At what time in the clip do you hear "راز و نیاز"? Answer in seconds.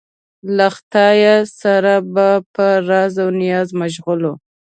2.89-3.69